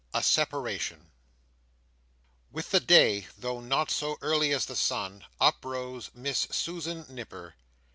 [0.15, 1.11] A Separation
[2.51, 7.53] With the day, though not so early as the sun, uprose Miss Susan Nipper.